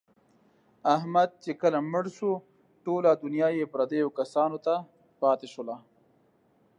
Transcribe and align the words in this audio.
احمد 0.95 1.29
چې 1.43 1.51
کله 1.61 1.77
مړ 1.91 2.05
شو، 2.17 2.31
ټوله 2.83 3.11
دنیا 3.23 3.47
یې 3.57 3.71
پردیو 3.73 4.15
کسانو 4.19 4.57
ته 4.65 4.73
پاتې 5.21 5.47
شوله. 5.53 5.75